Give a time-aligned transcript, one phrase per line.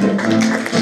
[0.00, 0.77] Obrigado.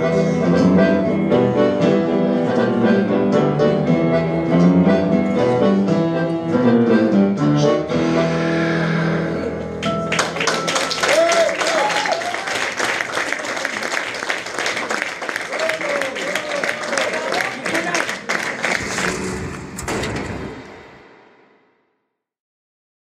[0.00, 1.19] Thank you.